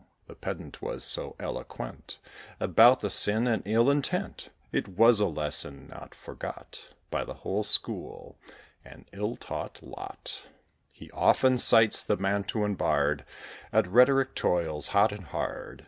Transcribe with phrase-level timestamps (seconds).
[0.25, 2.17] The Pedant was so eloquent
[2.59, 7.61] About the sin and ill intent; It was a lesson not forgot By the whole
[7.61, 8.35] school,
[8.83, 10.41] an ill taught lot;
[10.91, 13.25] He often cites the Mantuan bard;
[13.71, 15.79] At rhetoric toils hot and hard.